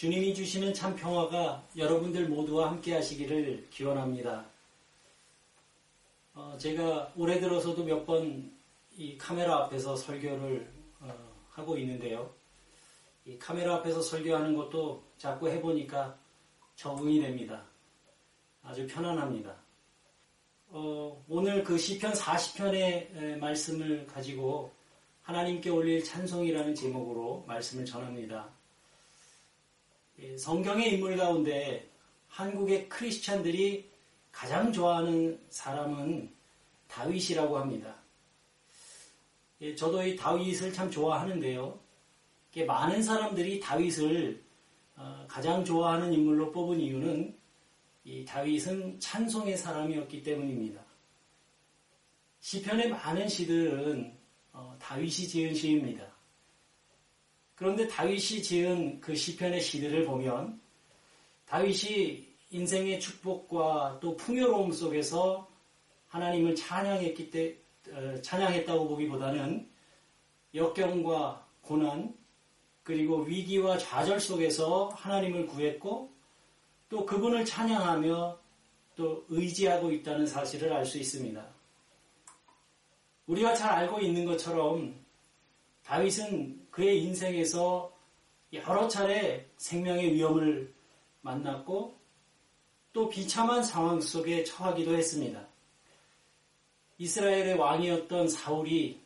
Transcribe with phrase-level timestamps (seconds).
[0.00, 4.46] 주님이 주시는 참 평화가 여러분들 모두와 함께 하시기를 기원합니다.
[6.32, 8.50] 어, 제가 올해 들어서도 몇 번
[8.96, 11.14] 이 카메라 앞에서 설교를 어,
[11.50, 12.34] 하고 있는데요.
[13.26, 16.18] 이 카메라 앞에서 설교하는 것도 자꾸 해보니까
[16.76, 17.62] 적응이 됩니다.
[18.62, 19.54] 아주 편안합니다.
[20.68, 24.72] 어, 오늘 그 시편 40편의 말씀을 가지고
[25.20, 28.59] 하나님께 올릴 찬송이라는 제목으로 말씀을 전합니다.
[30.36, 31.88] 성경의 인물 가운데
[32.28, 33.90] 한국의 크리스찬들이
[34.32, 36.32] 가장 좋아하는 사람은
[36.88, 37.96] 다윗이라고 합니다.
[39.76, 41.78] 저도 이 다윗을 참 좋아하는데요.
[42.66, 44.42] 많은 사람들이 다윗을
[44.96, 47.38] 어, 가장 좋아하는 인물로 뽑은 이유는
[48.04, 50.84] 이 다윗은 찬송의 사람이었기 때문입니다.
[52.40, 54.18] 시편의 많은 시들은
[54.52, 56.09] 어, 다윗이 지은 시입니다.
[57.60, 60.58] 그런데 다윗이 지은 그 시편의 시들을 보면
[61.44, 65.46] 다윗이 인생의 축복과 또 풍요로움 속에서
[66.06, 67.58] 하나님을 찬양했기 때
[67.92, 69.68] 어, 찬양했다고 보기보다는
[70.54, 72.14] 역경과 고난
[72.82, 76.10] 그리고 위기와 좌절 속에서 하나님을 구했고
[76.88, 78.40] 또 그분을 찬양하며
[78.96, 81.46] 또 의지하고 있다는 사실을 알 수 있습니다.
[83.26, 84.98] 우리가 잘 알고 있는 것처럼
[85.82, 87.94] 다윗은 그의 인생에서
[88.54, 90.72] 여러 차례 생명의 위험을
[91.20, 91.94] 만났고
[92.94, 95.46] 또 비참한 상황 속에 처하기도 했습니다.
[96.96, 98.98] 이스라엘의 왕이었던 사울이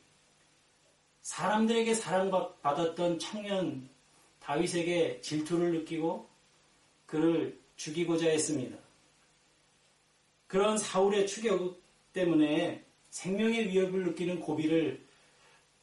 [1.23, 3.89] 사람들에게 사랑받았던 청년
[4.39, 6.29] 다윗에게 질투를 느끼고
[7.07, 8.79] 그를 죽이고자 했습니다.
[10.47, 11.77] 그런 사울의 추격
[12.13, 15.05] 때문에 생명의 위협을 느끼는 고비를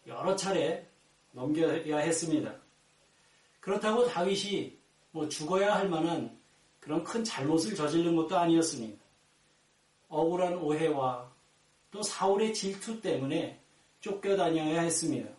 [0.07, 0.89] 여러 차례
[1.31, 2.53] 넘겨야 했습니다.
[3.59, 4.77] 그렇다고 다윗이
[5.11, 6.37] 뭐 죽어야 할 만한
[6.79, 9.01] 그런 큰 잘못을 저지른 것도 아니었습니다.
[10.09, 11.31] 억울한 오해와
[11.91, 13.59] 또 사울의 질투 때문에
[14.01, 15.29] 쫓겨다녀야 했습니다.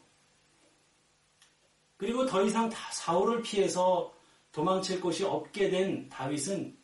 [1.97, 4.13] 그리고 더 이상 사울을 피해서
[4.53, 6.77] 도망칠 곳이 없게 된 다윗은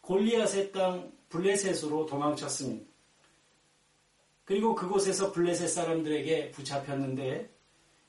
[0.00, 2.84] 골리앗의 땅 블레셋으로 도망쳤습니다.
[4.44, 7.50] 그리고 그곳에서 블레셋 사람들에게 붙잡혔는데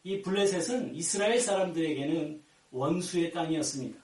[0.04, 4.00] 이 블레셋은 이스라엘 사람들에게는 원수의 땅이었습니다.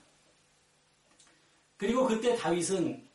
[1.78, 3.06] 그리고 그때 다윗은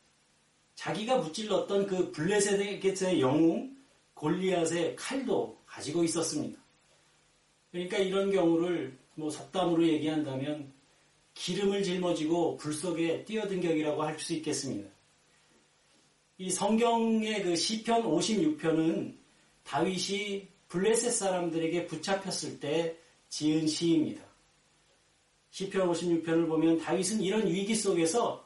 [0.75, 2.81] 자기가 무찔렀던 그 블레셋의
[3.21, 3.77] 영웅
[4.15, 6.59] 골리앗의 칼도 가지고 있었습니다.
[7.71, 10.73] 그러니까 이런 경우를 뭐 속담으로 얘기한다면
[11.35, 14.91] 기름을 짊어지고 불 속에 뛰어든 격이라고 할 수 있겠습니다.
[16.39, 19.15] 이 성경의 그 시편 56편은
[19.65, 22.97] 다윗이 블레셋 사람들에게 붙잡혔을 때
[23.29, 24.23] 지은 시입니다.
[25.51, 28.45] 시편 56편을 보면 다윗은 이런 위기 속에서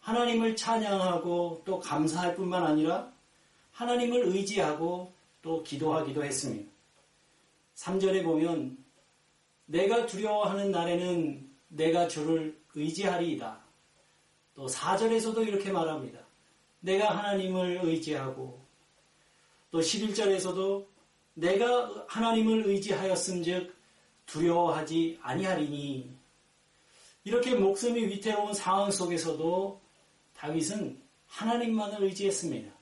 [0.00, 3.12] 하나님을 찬양하고 또 감사할 뿐만 아니라
[3.72, 6.70] 하나님을 의지하고 또 기도하기도 했습니다.
[7.74, 8.78] 3절에 보면
[9.66, 13.60] 내가 두려워하는 날에는 내가 주를 의지하리이다.
[14.54, 16.20] 또 4절에서도 이렇게 말합니다.
[16.80, 18.64] 내가 하나님을 의지하고
[19.70, 20.95] 또 11절에서도
[21.36, 23.74] 내가 하나님을 의지하였음즉
[24.24, 26.10] 두려워하지 아니하리니
[27.24, 29.80] 이렇게 목숨이 위태로운 상황 속에서도
[30.34, 32.72] 다윗은 하나님만을 의지했습니다.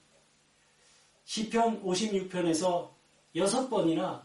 [1.25, 2.91] 시편 56편에서
[3.35, 4.25] 여섯 번이나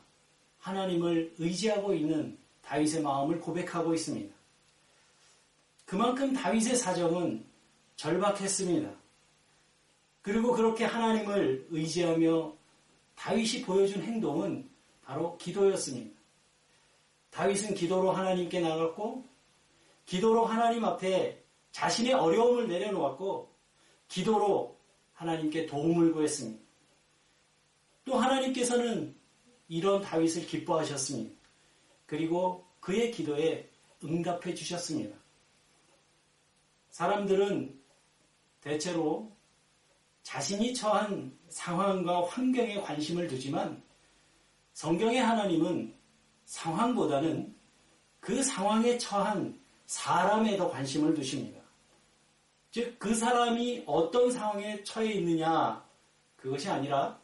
[0.59, 4.35] 하나님을 의지하고 있는 다윗의 마음을 고백하고 있습니다.
[5.85, 7.43] 그만큼 다윗의 사정은
[7.95, 8.91] 절박했습니다.
[10.21, 12.58] 그리고 그렇게 하나님을 의지하며
[13.19, 14.69] 다윗이 보여준 행동은
[15.03, 16.17] 바로 기도였습니다.
[17.31, 19.27] 다윗은 기도로 하나님께 나갔고
[20.05, 21.43] 기도로 하나님 앞에
[21.73, 23.53] 자신의 어려움을 내려놓았고
[24.07, 24.79] 기도로
[25.13, 26.63] 하나님께 도움을 구했습니다.
[28.05, 29.13] 또 하나님께서는
[29.67, 31.35] 이런 다윗을 기뻐하셨습니다.
[32.05, 33.69] 그리고 그의 기도에
[34.01, 35.17] 응답해 주셨습니다.
[36.89, 37.77] 사람들은
[38.61, 39.29] 대체로
[40.29, 43.81] 자신이 처한 상황과 환경에 관심을 두지만
[44.73, 45.91] 성경의 하나님은
[46.45, 47.55] 상황보다는
[48.19, 51.59] 그 상황에 처한 사람에 더 관심을 두십니다.
[52.69, 55.83] 즉, 그 사람이 어떤 상황에 처해 있느냐,
[56.35, 57.19] 그것이 아니라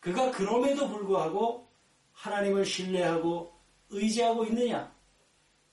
[0.00, 1.68] 그가 그럼에도 불구하고
[2.12, 3.52] 하나님을 신뢰하고
[3.88, 4.92] 의지하고 있느냐,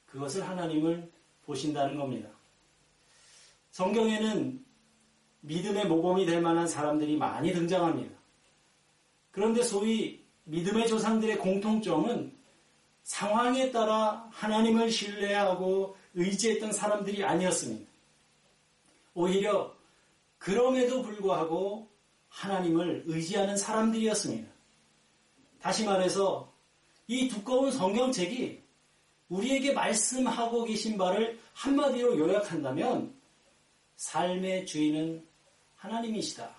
[0.06, 1.12] 그것을 하나님을
[1.48, 2.30] 보신다는 겁니다.
[3.72, 4.64] 성경에는
[5.46, 8.16] 믿음의 모범이 될 만한 사람들이 많이 등장합니다.
[9.32, 12.34] 그런데 소위 믿음의 조상들의 공통점은
[13.04, 17.86] 상황에 따라 하나님을 신뢰하고 의지했던 사람들이 아니었습니다.
[19.14, 19.76] 오히려
[20.38, 21.90] 그럼에도 불구하고
[22.30, 24.50] 하나님을 의지하는 사람들이었습니다.
[25.62, 26.52] 다시 말해서
[27.08, 28.64] 이 두꺼운 성경책이
[29.30, 33.14] 우리에게 말씀하고 계신 바를 한마디로 요약한다면
[33.96, 35.26] 삶의 주인은
[35.86, 36.50] 하나님이시다.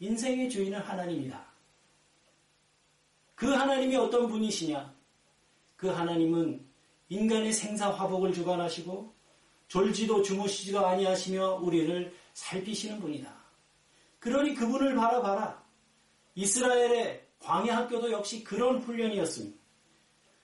[0.00, 1.44] 인생의 주인은 하나님이다.
[3.34, 4.94] 그 하나님이 어떤 분이시냐?
[5.76, 6.64] 그 하나님은
[7.08, 9.14] 인간의 생사 화복을 주관하시고
[9.68, 13.32] 졸지도 주무시지도 아니하시며 우리를 살피시는 분이다.
[14.18, 15.62] 그러니 그분을 바라봐라.
[16.34, 19.56] 이스라엘의 광야 학교도 역시 그런 훈련이었습니다.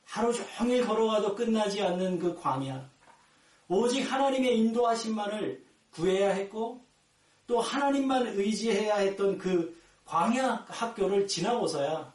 [0.05, 2.91] 하루 종일 걸어가도 끝나지 않는 그 광야.
[3.69, 6.85] 오직 하나님의 인도하심만을 구해야 했고
[7.53, 12.11] 또 하나님만 의지해야 했던 그 광야 학교를 지나고서야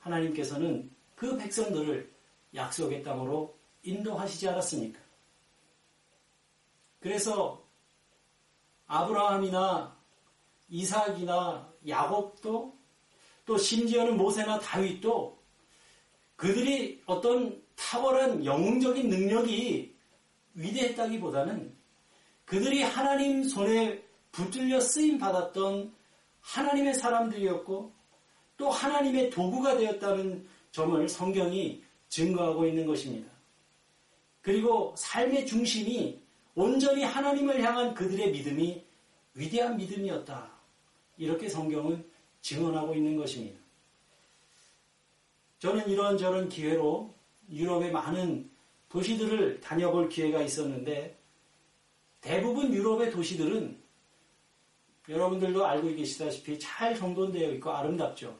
[0.00, 2.12] 하나님께서는 그 백성들을
[2.52, 4.98] 약속의 땅으로 인도하시지 않았습니까?
[6.98, 7.64] 그래서
[8.88, 9.96] 아브라함이나
[10.68, 12.76] 이삭이나 야곱도
[13.44, 15.40] 또 심지어는 모세나 다윗도
[16.34, 19.96] 그들이 어떤 탁월한 영웅적인 능력이
[20.54, 21.72] 위대했다기보다는
[22.46, 24.01] 그들이 하나님 손에
[24.32, 25.92] 붙들려 쓰임 받았던
[26.40, 27.92] 하나님의 사람들이었고
[28.56, 33.30] 또 하나님의 도구가 되었다는 점을 성경이 증거하고 있는 것입니다.
[34.40, 36.20] 그리고 삶의 중심이
[36.54, 38.84] 온전히 하나님을 향한 그들의 믿음이
[39.34, 40.50] 위대한 믿음이었다.
[41.16, 42.04] 이렇게 성경은
[42.40, 43.58] 증언하고 있는 것입니다.
[45.60, 47.14] 저는 이런저런 기회로
[47.50, 48.50] 유럽의 많은
[48.88, 51.16] 도시들을 다녀볼 기회가 있었는데
[52.20, 53.81] 대부분 유럽의 도시들은
[55.08, 58.38] 여러분들도 알고 계시다시피 잘 정돈되어 있고 아름답죠.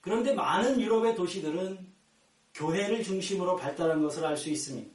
[0.00, 1.90] 그런데 많은 유럽의 도시들은
[2.54, 4.90] 교회를 중심으로 발달한 것을 알 수 있습니다.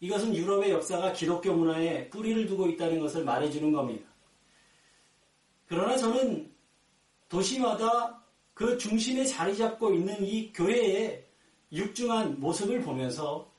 [0.00, 4.08] 이것은 유럽의 역사가 기독교 문화에 뿌리를 두고 있다는 것을 말해주는 겁니다.
[5.66, 6.52] 그러나 저는
[7.28, 8.20] 도시마다
[8.52, 11.24] 그 중심에 자리 잡고 있는 이 교회의
[11.72, 13.50] 육중한 모습을 보면서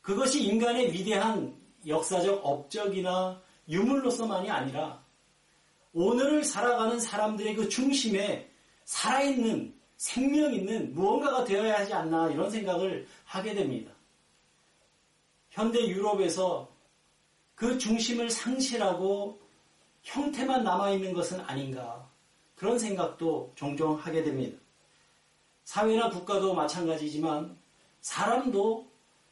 [0.00, 1.54] 그것이 인간의 위대한
[1.86, 3.40] 역사적 업적이나
[3.70, 5.02] 유물로서만이 아니라
[5.92, 8.50] 오늘을 살아가는 사람들의 그 중심에
[8.84, 13.92] 살아있는 생명 있는 무언가가 되어야 하지 않나 이런 생각을 하게 됩니다.
[15.50, 16.68] 현대 유럽에서
[17.54, 19.40] 그 중심을 상실하고
[20.02, 22.08] 형태만 남아있는 것은 아닌가
[22.56, 24.58] 그런 생각도 종종 하게 됩니다.
[25.64, 27.56] 사회나 국가도 마찬가지지만
[28.00, 28.88] 사람도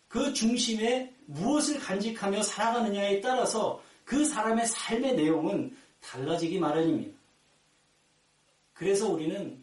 [0.08, 7.14] 그 중심에 무엇을 간직하며 살아가느냐에 따라서 그 사람의 삶의 내용은 달라지기 마련입니다.
[8.72, 9.62] 그래서 우리는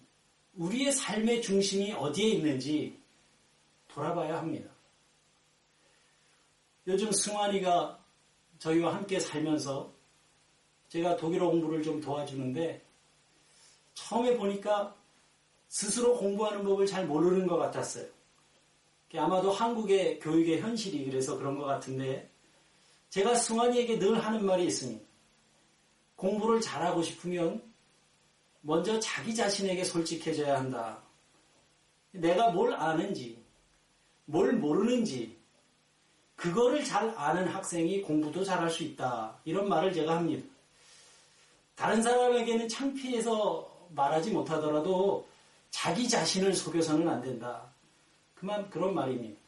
[0.54, 3.02] 우리의 삶의 중심이 어디에 있는지
[3.88, 4.70] 돌아봐야 합니다.
[6.86, 8.00] 요즘 승환이가
[8.60, 9.92] 저희와 함께 살면서
[10.90, 12.86] 제가 독일어 공부를 좀 도와주는데
[13.96, 14.96] 처음에 보니까
[15.70, 18.06] 스스로 공부하는 법을 잘 모르는 것 같았어요.
[19.16, 22.30] 아마도 한국의 교육의 현실이 그래서 그런 것 같은데
[23.16, 25.02] 제가 승환이에게 늘 하는 말이 있습니다.
[26.18, 27.64] 공부를 잘하고 싶으면
[28.60, 31.02] 먼저 자기 자신에게 솔직해져야 한다.
[32.12, 33.42] 내가 뭘 아는지,
[34.26, 35.38] 뭘 모르는지,
[36.36, 39.40] 그거를 잘 아는 학생이 공부도 잘할 수 있다.
[39.46, 40.46] 이런 말을 제가 합니다.
[41.76, 45.26] 다른 사람에게는 창피해서 말하지 못하더라도
[45.70, 47.72] 자기 자신을 속여서는 안 된다.
[48.34, 49.40] 그만 그런 말입니다.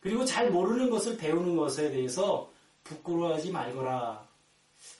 [0.00, 2.50] 그리고 잘 모르는 것을 배우는 것에 대해서
[2.84, 4.28] 부끄러워하지 말거라.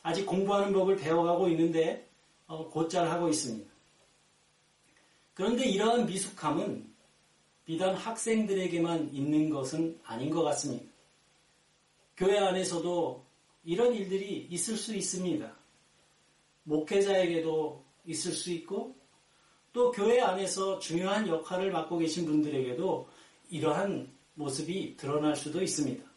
[0.03, 2.09] 아직 공부하는 법을 배워가고 있는데
[2.47, 3.71] 어, 곧잘 하고 있습니다.
[5.35, 6.91] 그런데 이러한 미숙함은
[7.65, 10.85] 비단 학생들에게만 있는 것은 아닌 것 같습니다.
[12.17, 13.25] 교회 안에서도
[13.65, 15.51] 이런 일들이 있을 수 있습니다.
[16.65, 18.97] 목회자에게도 있을 수 있고
[19.73, 23.09] 또 교회 안에서 중요한 역할을 맡고 계신 분들에게도
[23.51, 26.10] 이러한 모습이 드러날 수도 있습니다.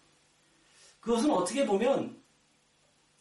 [1.04, 2.18] 그것은 어떻게 보면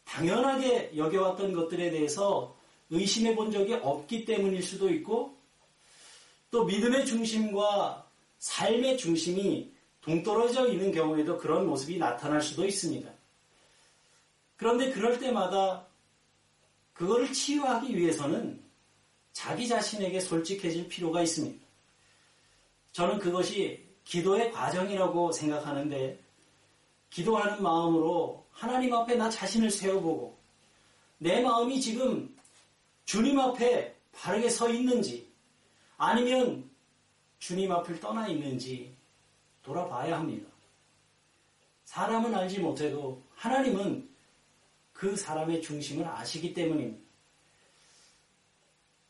[0.05, 2.55] 당연하게 여겨왔던 것들에 대해서
[2.89, 5.37] 의심해 본 적이 없기 때문일 수도 있고
[6.49, 8.07] 또 믿음의 중심과
[8.39, 9.71] 삶의 중심이
[10.01, 13.09] 동떨어져 있는 경우에도 그런 모습이 나타날 수도 있습니다.
[14.55, 15.85] 그런데 그럴 때마다
[16.93, 18.63] 그거를 치유하기 위해서는
[19.33, 21.65] 자기 자신에게 솔직해질 필요가 있습니다.
[22.91, 26.22] 저는 그것이 기도의 과정이라고 생각하는데
[27.13, 30.35] 기도하는 마음으로 하나님 앞에 나 자신을 세워보고
[31.19, 32.35] 내 마음이 지금
[33.05, 35.31] 주님 앞에 바르게 서 있는지
[35.95, 36.67] 아니면
[37.37, 38.95] 주님 앞을 떠나 있는지
[39.61, 40.49] 돌아봐야 합니다.
[41.85, 44.09] 사람은 알지 못해도 하나님은
[44.91, 47.03] 그 사람의 중심을 아시기 때문입니다.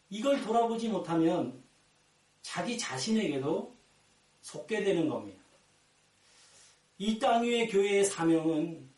[0.09, 1.63] 이걸 돌아보지 못하면
[2.41, 3.73] 자기 자신에게도
[4.41, 5.42] 속게 되는 겁니다.
[7.03, 8.89] 이 땅 위의 교회의 사명은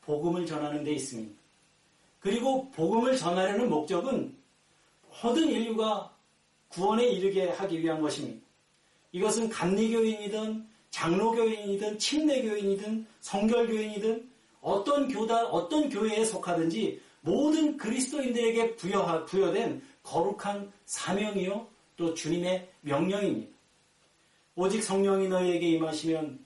[0.00, 1.32] 복음을 전하는 데 있습니다.
[2.18, 4.36] 그리고 복음을 전하려는 목적은
[5.22, 6.12] 모든 인류가
[6.68, 8.44] 구원에 이르게 하기 위한 것입니다.
[9.12, 14.28] 이것은 감리교인이든 장로교인이든 침례교인이든 성결교인이든
[14.60, 23.52] 어떤 교단, 어떤 교회에 속하든지 모든 그리스도인들에게 부여, 부여된 거룩한 사명이요 또 주님의 명령입니다.
[24.56, 26.44] 오직 성령이 너희에게 임하시면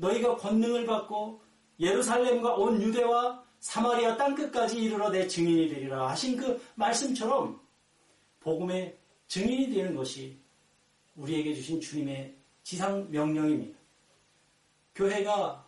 [0.00, 1.42] 너희가 권능을 받고
[1.78, 7.60] 예루살렘과 온 유대와 사마리아 땅끝까지 이르러 내 증인이 되리라 하신 그 말씀처럼
[8.40, 8.96] 복음의
[9.28, 10.38] 증인이 되는 것이
[11.16, 13.78] 우리에게 주신 주님의 지상 명령입니다.
[14.94, 15.66] 교회가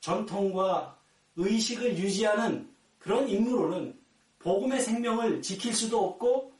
[0.00, 0.98] 전통과
[1.36, 3.98] 의식을 유지하는 그런 임무로는
[4.38, 6.52] 복음의 생명을 지킬 수도 없고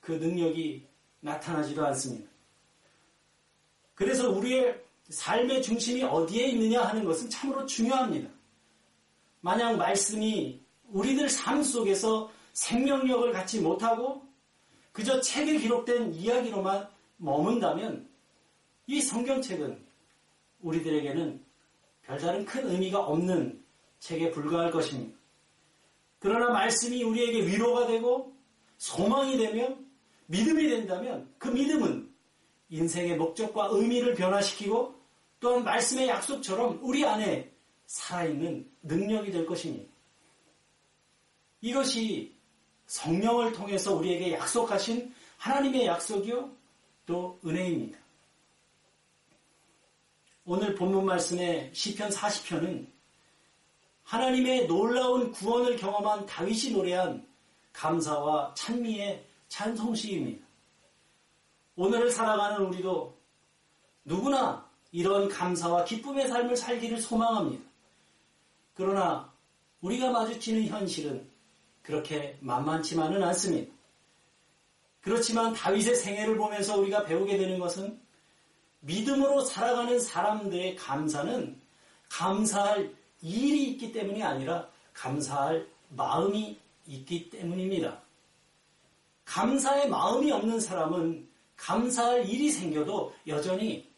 [0.00, 0.86] 그 능력이
[1.20, 2.28] 나타나지도 않습니다.
[3.94, 4.82] 그래서 우리의
[5.14, 8.28] 삶의 중심이 어디에 있느냐 하는 것은 참으로 중요합니다.
[9.40, 14.22] 만약 말씀이 우리들 삶 속에서 생명력을 갖지 못하고
[14.92, 18.08] 그저 책에 기록된 이야기로만 머문다면
[18.86, 19.84] 이 성경책은
[20.60, 21.44] 우리들에게는
[22.02, 23.62] 별다른 큰 의미가 없는
[23.98, 25.16] 책에 불과할 것입니다.
[26.18, 28.34] 그러나 말씀이 우리에게 위로가 되고
[28.78, 29.86] 소망이 되면
[30.26, 32.12] 믿음이 된다면 그 믿음은
[32.70, 35.03] 인생의 목적과 의미를 변화시키고
[35.44, 37.52] 또한 말씀의 약속처럼 우리 안에
[37.84, 39.92] 살아있는 능력이 될 것입니다.
[41.60, 42.34] 이것이
[42.86, 46.50] 성령을 통해서 우리에게 약속하신 하나님의 약속이요
[47.04, 47.98] 또 은혜입니다.
[50.46, 52.86] 오늘 본문 말씀의 시편 40편은
[54.04, 57.28] 하나님의 놀라운 구원을 경험한 다윗이 노래한
[57.74, 60.42] 감사와 찬미의 찬송시입니다.
[61.76, 63.14] 오늘을 살아가는 우리도
[64.04, 64.63] 누구나
[64.94, 67.64] 이런 감사와 기쁨의 삶을 살기를 소망합니다.
[68.74, 69.28] 그러나
[69.80, 71.28] 우리가 마주치는 현실은
[71.82, 73.72] 그렇게 만만치만은 않습니다.
[75.00, 78.00] 그렇지만 다윗의 생애를 보면서 우리가 배우게 되는 것은
[78.82, 81.60] 믿음으로 살아가는 사람들의 감사는
[82.08, 88.00] 감사할 일이 있기 때문이 아니라 감사할 마음이 있기 때문입니다.
[89.24, 93.92] 감사의 마음이 없는 사람은 감사할 일이 생겨도 여전히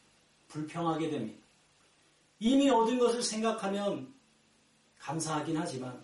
[0.57, 1.39] 불평하게 됩니다.
[2.41, 4.13] 이미 얻은 것을 생각하면
[4.99, 6.03] 감사하긴 하지만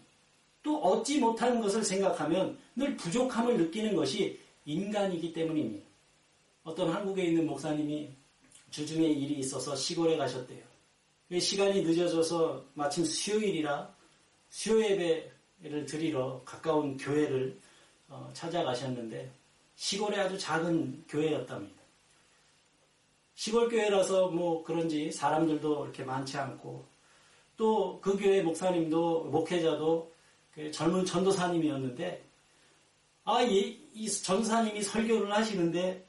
[0.62, 5.84] 또 얻지 못하는 것을 생각하면 늘 부족함을 느끼는 것이 인간이기 때문입니다.
[6.62, 8.10] 어떤 한국에 있는 목사님이
[8.70, 10.62] 주중에 일이 있어서 시골에 가셨대요.
[11.28, 13.92] 그 시간이 늦어져서 마침 수요일이라
[14.50, 17.58] 수요 예배를 드리러 가까운 교회를
[18.08, 19.32] 어, 찾아가셨는데
[19.74, 21.81] 시골에 아주 작은 교회였답니다.
[23.42, 26.86] 시골 교회라서 뭐 그런지 사람들도 이렇게 많지 않고
[27.56, 30.12] 또 그 교회 목사님도 목회자도
[30.54, 32.24] 그 젊은 전도사님이었는데
[33.24, 36.06] 아, 이, 이 전사님이 설교를 하시는데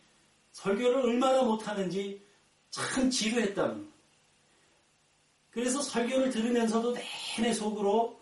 [0.51, 2.21] 설교를 얼마나 못하는지
[2.69, 3.91] 참 지루했답니다.
[5.49, 8.15] 그래서 설교를 들으면서도 내내 속으로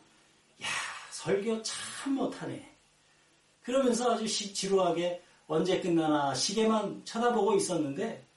[0.64, 0.68] 야
[1.10, 2.66] 설교 참 못하네.
[3.62, 8.31] 그러면서 아주 지루하게 언제 끝나나 시계만 쳐다보고 있었는데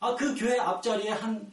[0.00, 1.50] 아 그 교회 앞자리에 한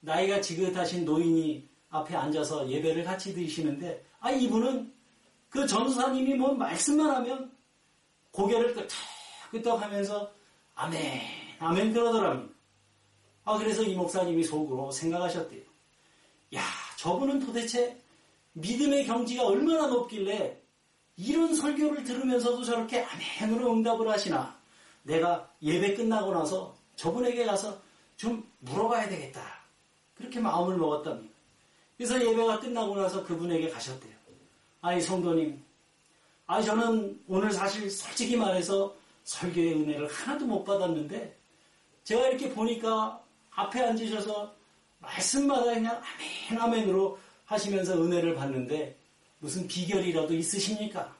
[0.00, 4.92] 나이가 지긋하신 노인이 앞에 앉아서 예배를 같이 드시는데 아 이분은
[5.50, 7.52] 그 전사님이 뭐 말씀만 하면
[8.30, 10.30] 고개를 끄덕끄덕 하면서
[10.74, 11.20] 아멘
[11.58, 12.54] 아멘 그러더랍니다.
[13.44, 15.62] 아 그래서 이 목사님이 속으로 생각하셨대요.
[16.54, 16.62] 야
[16.98, 17.96] 저분은 도대체
[18.54, 20.60] 믿음의 경지가 얼마나 높길래
[21.16, 24.58] 이런 설교를 들으면서도 저렇게 아멘으로 응답을 하시나
[25.02, 27.80] 내가 예배 끝나고 나서 저분에게 가서
[28.16, 29.42] 좀 물어봐야 되겠다.
[30.16, 31.34] 그렇게 마음을 먹었답니다.
[31.96, 34.14] 그래서 예배가 끝나고 나서 그분에게 가셨대요.
[34.80, 35.62] 아니 성도님,
[36.46, 41.36] 아니 저는 오늘 사실 솔직히 말해서 설교의 은혜를 하나도 못 받았는데
[42.04, 44.54] 제가 이렇게 보니까 앞에 앉으셔서
[44.98, 46.02] 말씀마다 그냥
[46.50, 48.96] 아멘 아멘으로 하시면서 은혜를 받는데
[49.40, 51.14] 무슨 비결이라도 있으십니까?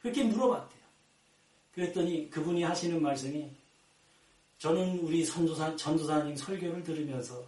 [0.00, 0.80] 그렇게 물어봤대요.
[1.74, 3.50] 그랬더니 그분이 하시는 말씀이
[4.58, 7.44] 저는 우리 선도사, 전도사님 설교를 들으면서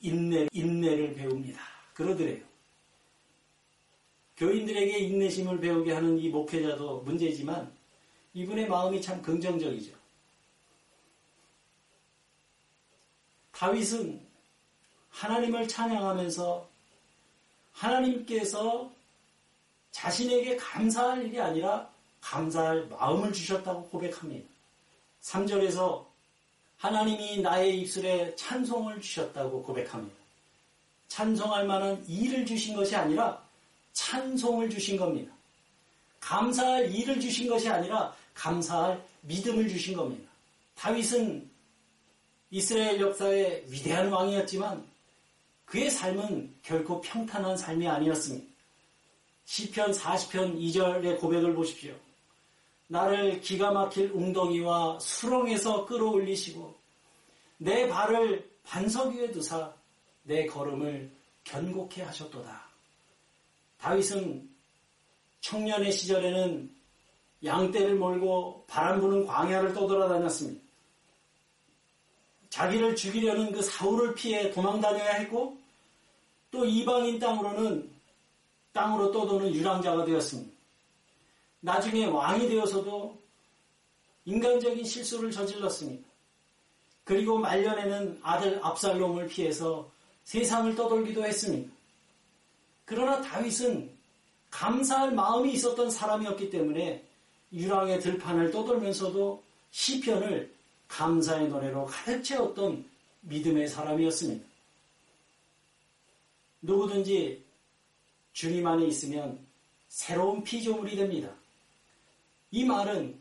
[0.00, 1.60] 인내, 인내를 배웁니다.
[1.94, 2.42] 그러더래요.
[4.36, 7.72] 교인들에게 인내심을 배우게 하는 이 목회자도 문제지만
[8.34, 9.94] 이분의 마음이 참 긍정적이죠.
[13.52, 14.20] 다윗은
[15.10, 16.68] 하나님을 찬양하면서
[17.72, 18.90] 하나님께서
[19.92, 21.88] 자신에게 감사할 일이 아니라
[22.20, 24.48] 감사할 마음을 주셨다고 고백합니다.
[25.20, 26.11] 3절에서
[26.82, 30.16] 하나님이 나의 입술에 찬송을 주셨다고 고백합니다.
[31.06, 33.40] 찬송할 만한 일을 주신 것이 아니라
[33.92, 35.32] 찬송을 주신 겁니다.
[36.18, 40.28] 감사할 일을 주신 것이 아니라 감사할 믿음을 주신 겁니다.
[40.74, 41.48] 다윗은
[42.50, 44.84] 이스라엘 역사의 위대한 왕이었지만
[45.66, 48.44] 그의 삶은 결코 평탄한 삶이 아니었습니다.
[49.44, 51.94] 시편 40편 2절의 고백을 보십시오.
[52.92, 56.74] 나를 기가 막힐 웅덩이와 수렁에서 끌어올리시고
[57.56, 59.72] 내 발을 반석 위에 두사
[60.24, 61.10] 내 걸음을
[61.44, 62.68] 견고케 하셨도다.
[63.78, 64.46] 다윗은
[65.40, 66.70] 청년의 시절에는
[67.42, 70.62] 양떼를 몰고 바람 부는 광야를 떠돌아다녔습니다.
[72.50, 75.56] 자기를 죽이려는 그 사울을 피해 도망 다녀야 했고
[76.50, 77.90] 또 이방인 땅으로는
[78.74, 80.61] 땅으로 떠도는 유랑자가 되었습니다.
[81.62, 83.16] 나중에 왕이 되어서도
[84.24, 86.04] 인간적인 실수를 저질렀습니다.
[87.04, 89.90] 그리고 말년에는 아들 압살롬을 피해서
[90.24, 91.72] 세상을 떠돌기도 했습니다.
[92.84, 93.90] 그러나 다윗은
[94.50, 97.04] 감사할 마음이 있었던 사람이었기 때문에
[97.52, 100.52] 유랑의 들판을 떠돌면서도 시편을
[100.88, 102.84] 감사의 노래로 가득 채웠던
[103.22, 104.44] 믿음의 사람이었습니다.
[106.60, 107.42] 누구든지
[108.32, 109.38] 주님 안에 있으면
[109.88, 111.30] 새로운 피조물이 됩니다.
[112.52, 113.18] 이 말은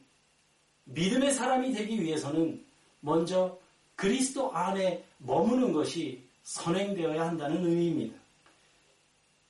[0.84, 2.64] 믿음의 사람이 되기 위해서는
[3.00, 3.58] 먼저
[3.96, 8.20] 그리스도 안에 머무는 것이 선행되어야 한다는 의미입니다.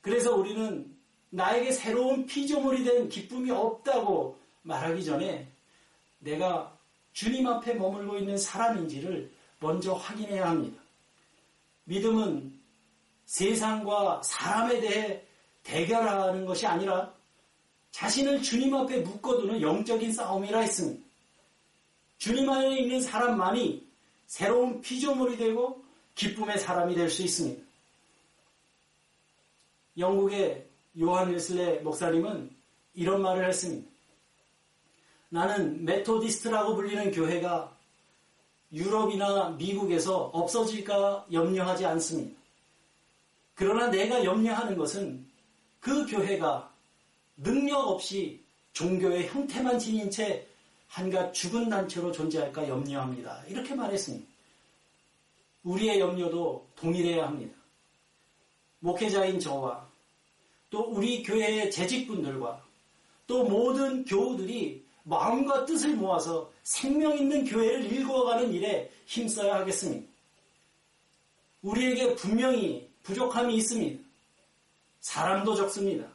[0.00, 0.96] 그래서 우리는
[1.30, 5.48] 나에게 새로운 피조물이 된 기쁨이 없다고 말하기 전에
[6.18, 6.76] 내가
[7.12, 10.80] 주님 앞에 머물고 있는 사람인지를 먼저 확인해야 합니다.
[11.84, 12.60] 믿음은
[13.24, 15.24] 세상과 사람에 대해
[15.64, 17.12] 대결하는 것이 아니라
[17.92, 21.02] 자신을 주님 앞에 묶어두는 영적인 싸움이라 했습니다.
[22.18, 23.86] 주님 안에 있는 사람만이
[24.26, 27.62] 새로운 피조물이 되고 기쁨의 사람이 될 수 있습니다.
[29.98, 30.66] 영국의
[31.00, 32.50] 요한 웨슬레 목사님은
[32.94, 33.88] 이런 말을 했습니다.
[35.28, 37.74] 나는 메토디스트라고 불리는 교회가
[38.72, 42.40] 유럽이나 미국에서 없어질까 염려하지 않습니다.
[43.54, 45.26] 그러나 내가 염려하는 것은
[45.80, 46.71] 그 교회가
[47.42, 48.40] 능력 없이
[48.72, 50.46] 종교의 형태만 지닌 채
[50.88, 53.44] 한갓 죽은 단체로 존재할까 염려합니다.
[53.48, 54.26] 이렇게 말했습니다.
[55.64, 57.54] 우리의 염려도 동일해야 합니다.
[58.80, 59.86] 목회자인 저와
[60.70, 62.62] 또 우리 교회의 재직분들과
[63.26, 70.06] 또 모든 교우들이 마음과 뜻을 모아서 생명 있는 교회를 일구어가는 일에 힘써야 하겠습니다.
[71.62, 74.02] 우리에게 분명히 부족함이 있습니다.
[75.00, 76.06] 사람도 적습니다.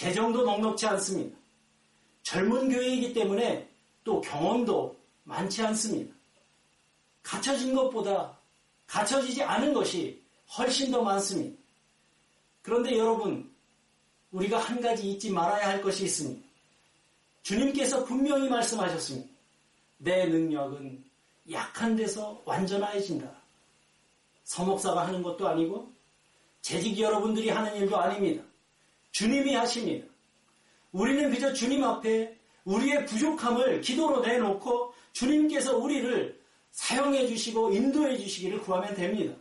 [0.00, 1.36] 재정도 넉넉지 않습니다.
[2.22, 3.68] 젊은 교회이기 때문에
[4.02, 6.14] 또 경험도 많지 않습니다.
[7.22, 8.34] 갖춰진 것보다
[8.86, 10.18] 갖춰지지 않은 것이
[10.56, 11.54] 훨씬 더 많습니다.
[12.62, 13.54] 그런데 여러분,
[14.30, 16.48] 우리가 한 가지 잊지 말아야 할 것이 있습니다.
[17.42, 19.28] 주님께서 분명히 말씀하셨습니다.
[19.98, 21.04] 내 능력은
[21.50, 23.30] 약한 데서 완전해진다.
[24.44, 25.92] 서목사가 하는 것도 아니고
[26.62, 28.49] 재직 여러분들이 하는 일도 아닙니다.
[29.12, 30.06] 주님이 하십니다.
[30.92, 36.38] 우리는 그저 주님 앞에 우리의 부족함을 기도로 내놓고 주님께서 우리를
[36.72, 39.34] 사용해 주시고 인도해 주시기를 구하면 됩니다.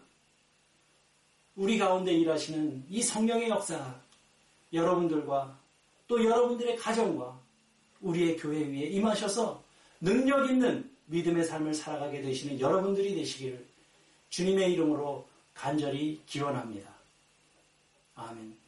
[1.56, 4.00] 우리 가운데 일하시는 이 성령의 역사
[4.72, 5.58] 여러분들과
[6.08, 7.40] 또 여러분들의 가정과
[8.02, 9.62] 우리의 교회 위에 임하셔서
[10.00, 13.66] 능력 있는 믿음의 삶을 살아가게 되시는 여러분들이 되시기를
[14.30, 16.90] 주님의 이름으로 간절히 기원합니다.
[18.16, 18.59] 아멘.